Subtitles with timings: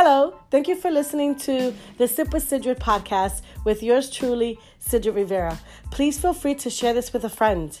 [0.00, 5.16] Hello, thank you for listening to the Sip with Sidrid podcast with yours truly, Sidrid
[5.16, 5.58] Rivera.
[5.90, 7.80] Please feel free to share this with a friend.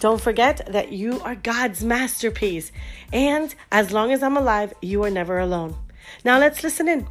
[0.00, 2.72] Don't forget that you are God's masterpiece,
[3.12, 5.76] and as long as I'm alive, you are never alone.
[6.24, 7.06] Now let's listen in.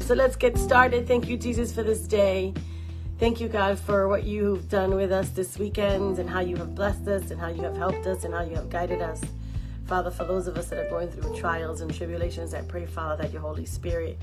[0.00, 1.06] So let's get started.
[1.06, 2.54] Thank you, Jesus, for this day.
[3.18, 6.76] Thank you, God, for what you've done with us this weekend and how you have
[6.76, 9.20] blessed us and how you have helped us and how you have guided us.
[9.86, 13.20] Father, for those of us that are going through trials and tribulations, I pray, Father,
[13.24, 14.20] that your Holy Spirit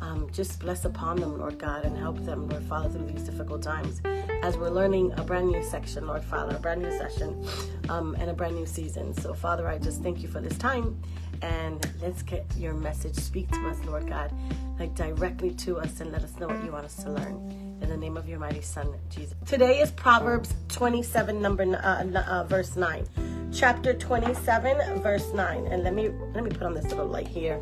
[0.00, 3.62] um, just bless upon them, Lord God, and help them, Lord Father, through these difficult
[3.62, 4.00] times.
[4.44, 7.44] As we're learning a brand new section, Lord Father, a brand new session
[7.88, 9.12] um, and a brand new season.
[9.12, 10.96] So, Father, I just thank you for this time
[11.42, 13.16] and let's get your message.
[13.16, 14.32] Speak to us, Lord God,
[14.78, 17.65] like directly to us and let us know what you want us to learn.
[17.80, 19.34] In the name of your mighty Son, Jesus.
[19.46, 23.06] Today is Proverbs 27, number uh, uh, verse 9.
[23.52, 25.66] Chapter 27, verse 9.
[25.66, 27.60] And let me let me put on this little light here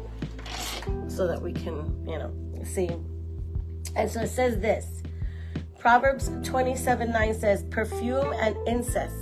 [1.08, 2.32] so that we can, you know,
[2.64, 2.90] see.
[3.96, 5.02] And so it says this.
[5.78, 9.12] Proverbs 27, 9 says, Perfume and incense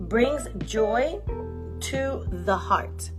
[0.00, 1.20] brings joy
[1.80, 3.10] to the heart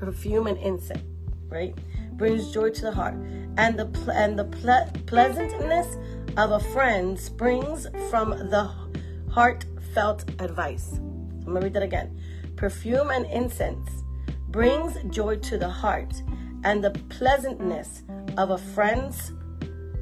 [0.00, 1.04] perfume and incense,
[1.48, 1.74] right?
[2.12, 3.14] Brings joy to the heart.
[3.60, 5.98] And the and the ple- pleasantness
[6.38, 8.70] of a friend springs from the
[9.30, 10.94] heartfelt advice.
[10.94, 12.18] I'm gonna read that again.
[12.56, 14.02] Perfume and incense
[14.48, 16.22] brings joy to the heart,
[16.64, 18.02] and the pleasantness
[18.38, 19.32] of a friend's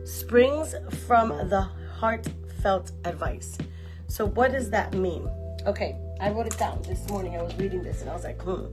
[0.05, 3.59] springs from the heartfelt advice.
[4.07, 5.29] So, what does that mean?
[5.67, 7.35] Okay, I wrote it down this morning.
[7.35, 8.67] I was reading this and I was like, hmm.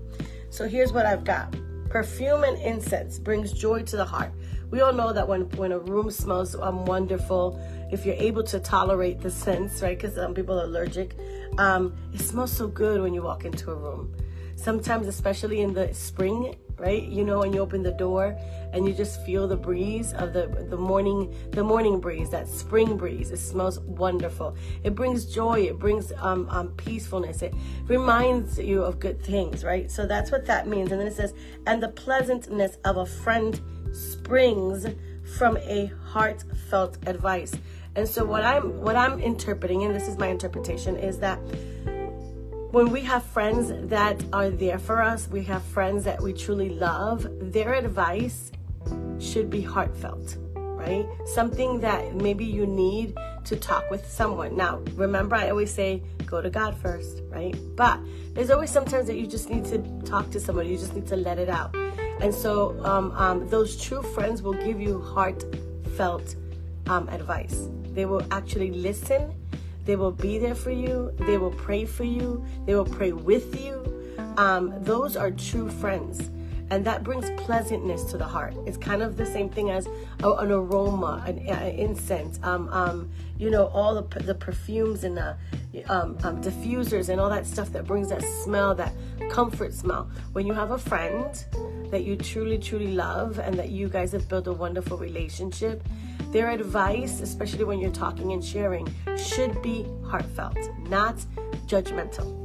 [0.51, 1.55] So here's what I've got.
[1.89, 4.31] Perfume and incense brings joy to the heart.
[4.71, 7.59] We all know that when, when a room smells um, wonderful,
[7.91, 9.97] if you're able to tolerate the scents, right?
[9.97, 11.15] Because some people are allergic,
[11.57, 14.13] um, it smells so good when you walk into a room.
[14.55, 17.03] Sometimes, especially in the spring, right?
[17.03, 18.37] You know, when you open the door
[18.73, 22.97] and you just feel the breeze of the the morning the morning breeze, that spring
[22.97, 23.31] breeze.
[23.31, 24.55] It smells wonderful.
[24.83, 25.61] It brings joy.
[25.61, 27.41] It brings um, um, peacefulness.
[27.41, 27.53] It
[27.87, 29.91] reminds you of good things, right?
[29.91, 30.91] So that's what that means.
[30.91, 31.33] And then it says,
[31.67, 33.59] and the pleasantness of a friend
[33.95, 34.87] springs
[35.37, 37.53] from a heartfelt advice.
[37.95, 41.39] And so what I'm what I'm interpreting, and this is my interpretation, is that
[42.71, 46.69] when we have friends that are there for us, we have friends that we truly
[46.69, 48.51] love, their advice
[49.17, 51.07] should be heartfelt, right?
[51.25, 54.57] Something that maybe you need to talk with someone.
[54.57, 57.55] Now, remember, I always say, go to God first, right?
[57.77, 57.99] But
[58.33, 61.15] there's always sometimes that you just need to talk to somebody, you just need to
[61.15, 61.73] let it out.
[62.21, 66.35] And so, um, um, those true friends will give you heartfelt
[66.87, 67.67] um, advice.
[67.93, 69.33] They will actually listen
[69.85, 71.13] they will be there for you.
[71.19, 72.43] They will pray for you.
[72.65, 73.83] They will pray with you.
[74.37, 76.31] Um, those are true friends.
[76.71, 78.55] And that brings pleasantness to the heart.
[78.65, 79.87] It's kind of the same thing as
[80.23, 85.15] a, an aroma, an, an incense, um, um, you know, all the, the perfumes and
[85.15, 85.37] the
[85.87, 88.93] um, um, diffusers and all that stuff that brings that smell, that
[89.29, 90.09] comfort smell.
[90.33, 91.45] When you have a friend
[91.91, 95.83] that you truly, truly love and that you guys have built a wonderful relationship,
[96.31, 98.87] their advice, especially when you're talking and sharing,
[99.17, 100.57] should be heartfelt,
[100.89, 101.17] not
[101.67, 102.41] judgmental.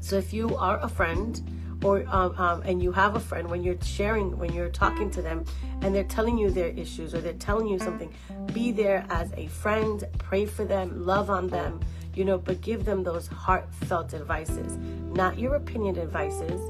[0.00, 1.42] So if you are a friend,
[1.84, 5.22] or um, um, and you have a friend when you're sharing when you're talking to
[5.22, 5.44] them
[5.82, 8.12] and they're telling you their issues or they're telling you something
[8.52, 11.80] be there as a friend pray for them love on them
[12.14, 14.76] you know but give them those heartfelt advices.
[15.14, 16.60] Not your opinion advices.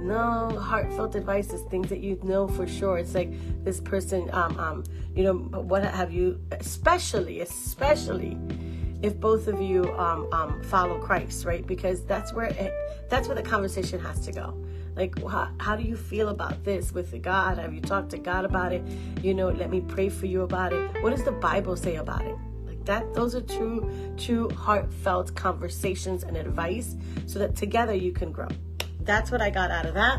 [0.00, 2.98] No heartfelt advice is things that you know for sure.
[2.98, 3.32] It's like
[3.64, 4.84] this person um um
[5.14, 8.36] you know what have you especially especially
[9.02, 12.72] if both of you um, um follow christ right because that's where it
[13.08, 14.56] that's where the conversation has to go
[14.94, 18.44] like how, how do you feel about this with god have you talked to god
[18.44, 18.82] about it
[19.22, 22.22] you know let me pray for you about it what does the bible say about
[22.22, 26.96] it like that those are true true heartfelt conversations and advice
[27.26, 28.48] so that together you can grow
[29.04, 30.18] that's what I got out of that.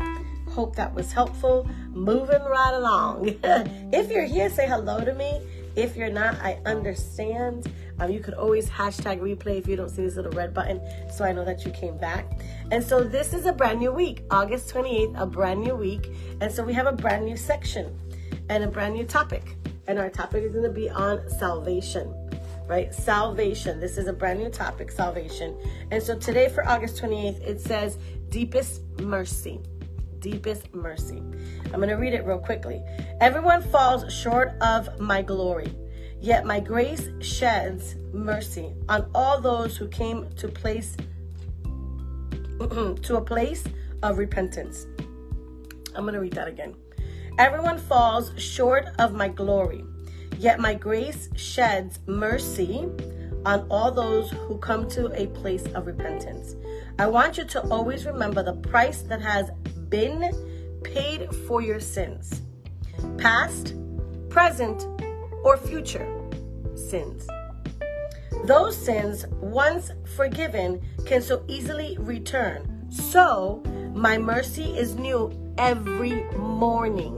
[0.50, 1.68] Hope that was helpful.
[1.90, 3.28] Moving right along.
[3.42, 5.40] if you're here, say hello to me.
[5.74, 7.72] If you're not, I understand.
[7.98, 10.80] Um, you could always hashtag replay if you don't see this little red button
[11.10, 12.40] so I know that you came back.
[12.70, 16.10] And so this is a brand new week, August 28th, a brand new week.
[16.40, 17.96] And so we have a brand new section
[18.48, 19.56] and a brand new topic.
[19.86, 22.14] And our topic is going to be on salvation
[22.66, 22.94] right?
[22.94, 23.80] Salvation.
[23.80, 25.56] This is a brand new topic, salvation.
[25.90, 27.98] And so today for August 28th, it says
[28.30, 29.60] deepest mercy.
[30.20, 31.18] Deepest mercy.
[31.66, 32.82] I'm going to read it real quickly.
[33.20, 35.74] Everyone falls short of my glory.
[36.24, 40.96] Yet my grace sheds mercy on all those who came to place
[42.60, 43.62] to a place
[44.02, 44.86] of repentance.
[45.94, 46.76] I'm going to read that again.
[47.38, 49.84] Everyone falls short of my glory,
[50.38, 52.88] yet my grace sheds mercy
[53.44, 56.56] on all those who come to a place of repentance.
[56.98, 59.50] I want you to always remember the price that has
[59.90, 60.32] been
[60.82, 62.40] paid for your sins
[63.18, 63.74] past,
[64.30, 64.86] present,
[65.44, 66.13] or future
[66.94, 67.26] sins.
[68.44, 72.86] Those sins, once forgiven, can so easily return.
[72.88, 73.64] So,
[73.94, 77.16] my mercy is new every morning.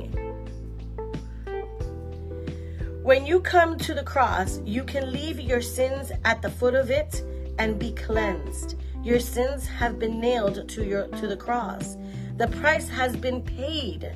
[3.02, 6.90] When you come to the cross, you can leave your sins at the foot of
[6.90, 7.22] it
[7.58, 8.76] and be cleansed.
[9.02, 11.98] Your sins have been nailed to your to the cross.
[12.38, 14.10] The price has been paid,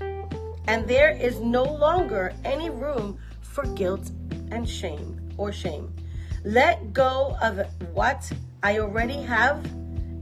[0.67, 4.11] and there is no longer any room for guilt
[4.51, 5.93] and shame or shame.
[6.45, 8.31] Let go of what
[8.63, 9.65] I already have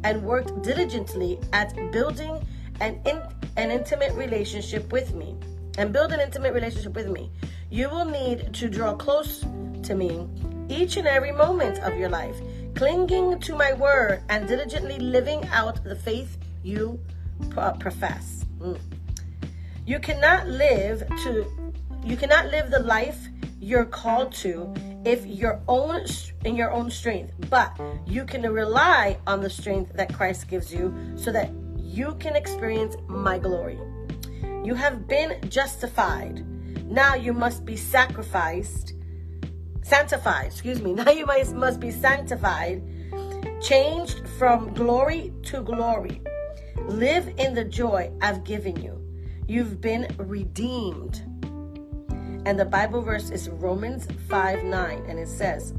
[0.04, 2.46] and work diligently at building
[2.80, 3.20] an, in,
[3.56, 5.36] an intimate relationship with me.
[5.76, 7.30] And build an intimate relationship with me.
[7.70, 9.44] You will need to draw close
[9.82, 10.26] to me
[10.68, 12.36] each and every moment of your life,
[12.74, 16.98] clinging to my word and diligently living out the faith you
[17.78, 18.44] profess.
[18.60, 18.78] Mm.
[19.86, 21.46] You cannot live to
[22.04, 23.28] you cannot live the life
[23.60, 24.72] you're called to
[25.04, 26.04] if your own
[26.44, 30.94] in your own strength, but you can rely on the strength that Christ gives you
[31.16, 33.78] so that you can experience my glory.
[34.64, 36.44] You have been justified
[36.88, 38.94] now you must be sacrificed,
[39.82, 40.92] sanctified, excuse me.
[40.94, 42.82] Now you must, must be sanctified,
[43.60, 46.22] changed from glory to glory.
[46.86, 49.04] Live in the joy I've given you.
[49.46, 51.22] You've been redeemed.
[52.48, 55.74] And the Bible verse is Romans 5 9, and it says,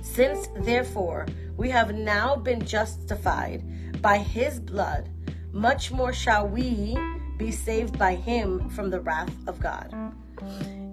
[0.00, 1.26] Since therefore
[1.56, 3.64] we have now been justified
[4.00, 5.08] by his blood,
[5.50, 6.96] much more shall we
[7.36, 9.92] be saved by him from the wrath of God.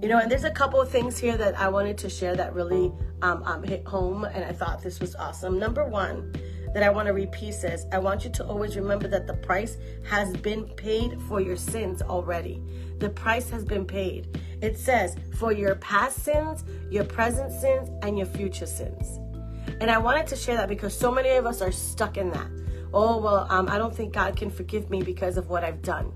[0.02, 2.56] You know, and there's a couple of things here that I wanted to share that
[2.56, 2.92] really
[3.22, 5.60] um, um, hit home, and I thought this was awesome.
[5.60, 6.34] Number one,
[6.74, 9.78] that I want to repeat says, I want you to always remember that the price
[10.10, 12.62] has been paid for your sins already.
[13.00, 14.40] The price has been paid.
[14.62, 19.20] It says, for your past sins, your present sins, and your future sins.
[19.82, 22.48] And I wanted to share that because so many of us are stuck in that.
[22.94, 26.14] Oh, well, um, I don't think God can forgive me because of what I've done.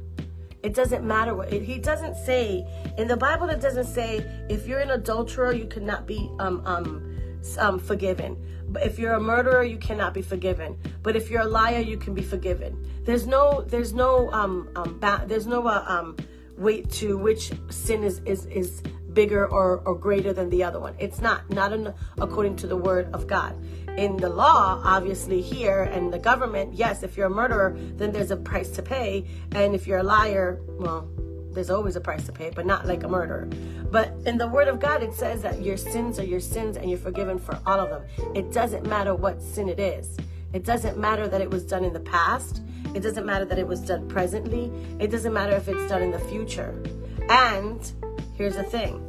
[0.64, 2.66] It doesn't matter what he doesn't say
[2.98, 3.50] in the Bible.
[3.50, 7.17] It doesn't say if you're an adulterer, you cannot be um, um,
[7.58, 8.36] um, forgiven.
[8.70, 10.78] But if you're a murderer, you cannot be forgiven.
[11.04, 12.72] But if you're a liar, you can be forgiven.
[13.06, 16.18] There's no, there's no, um, um, ba- there's no uh, um,
[16.58, 18.82] weight to which sin is is is
[19.18, 20.94] bigger or, or greater than the other one.
[21.00, 23.56] It's not, not in, according to the word of God.
[23.98, 28.30] In the law, obviously, here and the government, yes, if you're a murderer, then there's
[28.30, 29.26] a price to pay.
[29.54, 31.10] And if you're a liar, well,
[31.58, 33.50] there's always a price to pay, but not like a murderer.
[33.90, 36.88] But in the Word of God, it says that your sins are your sins and
[36.88, 38.04] you're forgiven for all of them.
[38.36, 40.18] It doesn't matter what sin it is.
[40.54, 42.62] It doesn't matter that it was done in the past.
[42.94, 44.72] It doesn't matter that it was done presently.
[45.00, 46.80] It doesn't matter if it's done in the future.
[47.28, 47.92] And
[48.36, 49.04] here's the thing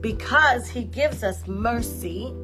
[0.00, 2.34] because he gives us mercy,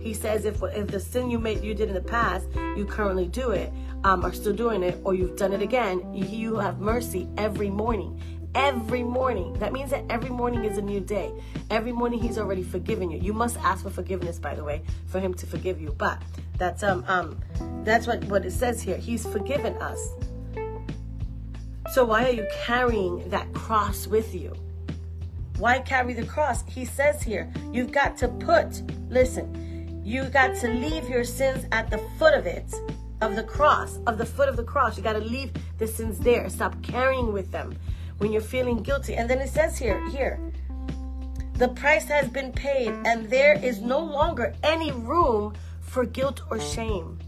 [0.00, 2.46] he says if, if the sin you made you did in the past,
[2.76, 3.72] you currently do it,
[4.04, 8.20] um, are still doing it, or you've done it again, you have mercy every morning
[8.54, 9.52] every morning.
[9.54, 11.32] That means that every morning is a new day.
[11.70, 13.18] Every morning he's already forgiven you.
[13.18, 15.94] You must ask for forgiveness, by the way, for him to forgive you.
[15.96, 16.20] But
[16.58, 17.40] that's um um
[17.84, 18.96] that's what what it says here.
[18.96, 20.08] He's forgiven us.
[21.92, 24.54] So why are you carrying that cross with you?
[25.58, 26.64] Why carry the cross?
[26.66, 31.90] He says here, you've got to put, listen, you got to leave your sins at
[31.90, 32.74] the foot of it,
[33.20, 34.96] of the cross, of the foot of the cross.
[34.96, 36.48] You got to leave the sins there.
[36.48, 37.76] Stop carrying with them
[38.18, 39.14] when you're feeling guilty.
[39.14, 40.38] And then it says here, here,
[41.54, 46.58] the price has been paid and there is no longer any room for guilt or
[46.58, 47.18] shame.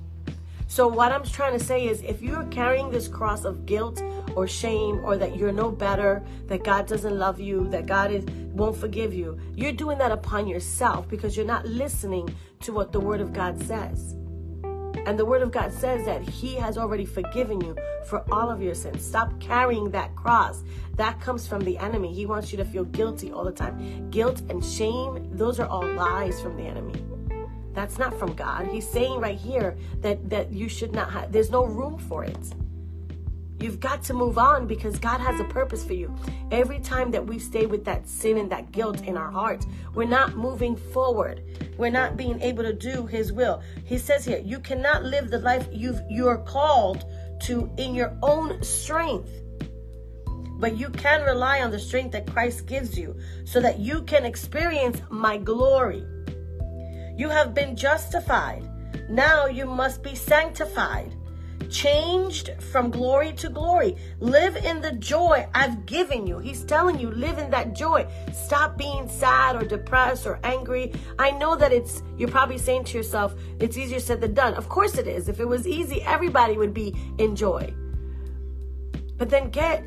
[0.68, 4.02] So, what I'm trying to say is if you're carrying this cross of guilt
[4.34, 8.24] or shame or that you're no better, that God doesn't love you, that God is,
[8.52, 13.00] won't forgive you, you're doing that upon yourself because you're not listening to what the
[13.00, 14.16] Word of God says.
[15.04, 17.76] And the Word of God says that He has already forgiven you
[18.06, 19.04] for all of your sins.
[19.04, 20.62] Stop carrying that cross.
[20.94, 22.12] That comes from the enemy.
[22.12, 24.10] He wants you to feel guilty all the time.
[24.10, 27.04] Guilt and shame, those are all lies from the enemy.
[27.74, 28.68] That's not from God.
[28.68, 32.54] He's saying right here that that you should not have there's no room for it.
[33.58, 36.14] You've got to move on because God has a purpose for you.
[36.50, 40.04] Every time that we stay with that sin and that guilt in our hearts, we're
[40.04, 41.42] not moving forward.
[41.78, 43.62] We're not being able to do His will.
[43.84, 47.06] He says here, you cannot live the life you've, you're called
[47.44, 49.30] to in your own strength.
[50.58, 54.26] But you can rely on the strength that Christ gives you so that you can
[54.26, 56.04] experience my glory.
[57.16, 58.68] You have been justified.
[59.08, 61.15] Now you must be sanctified
[61.70, 63.96] changed from glory to glory.
[64.20, 66.38] Live in the joy I've given you.
[66.38, 68.06] He's telling you, live in that joy.
[68.32, 70.92] Stop being sad or depressed or angry.
[71.18, 74.54] I know that it's, you're probably saying to yourself, it's easier said than done.
[74.54, 75.28] Of course it is.
[75.28, 77.72] If it was easy, everybody would be in joy.
[79.16, 79.84] But then get,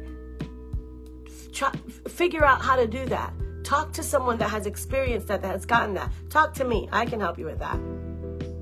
[1.53, 1.71] try,
[2.07, 3.33] figure out how to do that.
[3.63, 6.11] Talk to someone that has experienced that, that has gotten that.
[6.29, 6.89] Talk to me.
[6.91, 7.79] I can help you with that.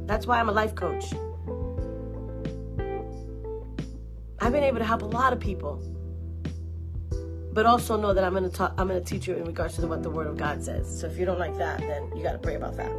[0.05, 1.05] That's why I'm a life coach.
[4.47, 5.75] I've been able to help a lot of people.
[7.51, 10.03] But also know that I'm gonna talk I'm gonna teach you in regards to what
[10.03, 11.01] the word of God says.
[11.01, 12.89] So if you don't like that, then you gotta pray about that.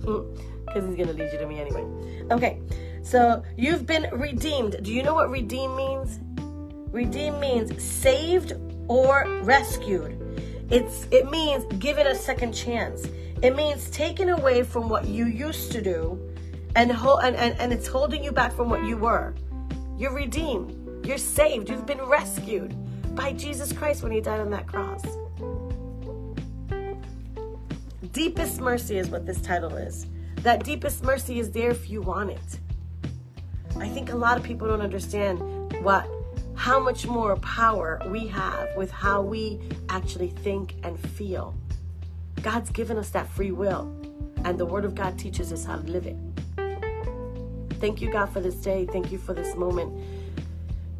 [0.00, 0.36] Mm,
[0.66, 1.84] because he's gonna lead you to me anyway.
[2.32, 2.60] Okay,
[3.04, 4.82] so you've been redeemed.
[4.82, 6.18] Do you know what redeem means?
[6.90, 8.54] Redeem means saved
[8.88, 10.20] or rescued.
[10.70, 13.06] It's it means given a second chance.
[13.42, 16.18] It means taken away from what you used to do
[16.74, 19.36] and, ho- and, and, and it's holding you back from what you were.
[19.96, 20.85] You're redeemed.
[21.06, 21.70] You're saved.
[21.70, 22.74] You've been rescued
[23.14, 25.04] by Jesus Christ when He died on that cross.
[28.12, 30.08] Deepest mercy is what this title is.
[30.38, 32.58] That deepest mercy is there if you want it.
[33.76, 35.38] I think a lot of people don't understand
[35.84, 36.08] what
[36.56, 41.54] how much more power we have with how we actually think and feel.
[42.42, 43.82] God's given us that free will,
[44.44, 46.16] and the Word of God teaches us how to live it.
[47.78, 48.86] Thank you, God, for this day.
[48.90, 49.92] Thank you for this moment.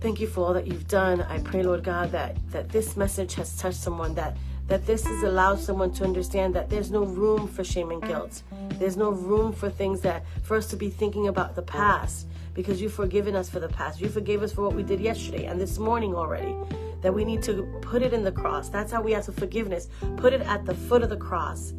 [0.06, 1.22] Thank you for all that you've done.
[1.22, 4.36] I pray, Lord God, that, that this message has touched someone, that,
[4.68, 8.44] that this has allowed someone to understand that there's no room for shame and guilt.
[8.78, 12.80] There's no room for things that, for us to be thinking about the past because
[12.80, 14.00] you've forgiven us for the past.
[14.00, 16.54] You forgave us for what we did yesterday and this morning already.
[17.02, 18.68] That we need to put it in the cross.
[18.68, 19.88] That's how we ask for forgiveness.
[20.18, 21.74] Put it at the foot of the cross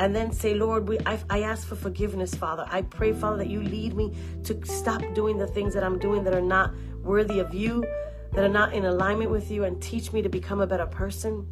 [0.00, 2.64] and then say, Lord, we, I, I ask for forgiveness, Father.
[2.68, 6.24] I pray, Father, that you lead me to stop doing the things that I'm doing
[6.24, 6.72] that are not
[7.08, 7.84] worthy of you,
[8.32, 11.46] that are not in alignment with you, and teach me to become a better person.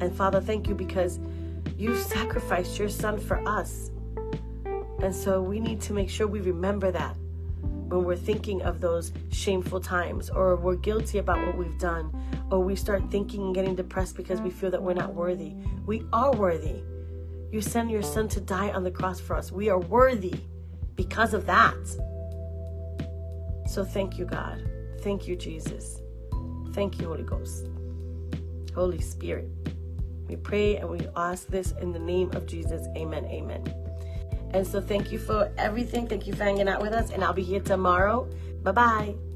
[0.00, 1.18] And Father, thank you because
[1.76, 3.90] you sacrificed your son for us.
[5.02, 7.16] And so we need to make sure we remember that
[7.88, 12.12] when we're thinking of those shameful times or we're guilty about what we've done
[12.50, 15.54] or we start thinking and getting depressed because we feel that we're not worthy.
[15.86, 16.82] We are worthy.
[17.50, 19.50] You send your son to die on the cross for us.
[19.50, 20.34] We are worthy
[20.96, 21.76] because of that.
[23.68, 24.68] So thank you, God.
[25.02, 26.00] Thank you, Jesus.
[26.72, 27.68] Thank you, Holy Ghost.
[28.74, 29.50] Holy Spirit.
[30.26, 32.86] We pray and we ask this in the name of Jesus.
[32.96, 33.26] Amen.
[33.26, 33.62] Amen.
[34.52, 36.06] And so thank you for everything.
[36.06, 37.10] Thank you for hanging out with us.
[37.10, 38.28] And I'll be here tomorrow.
[38.62, 39.27] Bye bye.